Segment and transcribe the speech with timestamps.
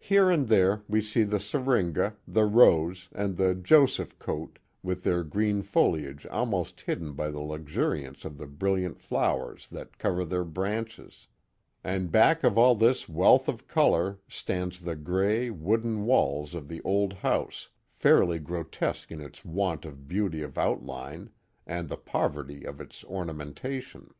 [0.00, 5.22] Here and there we see the syringa, the rose, and the Joseph coat, with their
[5.22, 11.28] green foliage almost hidden by the luxuriance of the brilliant flowers that cover their branches.
[11.84, 16.82] And back of all this wealth of color stands the gray, wooden walls of the
[16.82, 21.30] old house, fairly gro tesque in its want of beauty of outline,
[21.64, 24.12] and the poverty of its ornamentation.